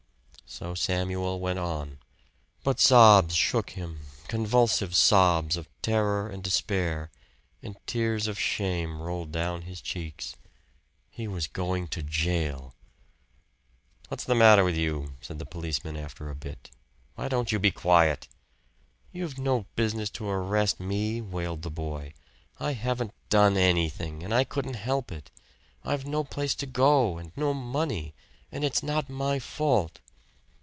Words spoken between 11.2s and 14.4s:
was going to jail! "What's the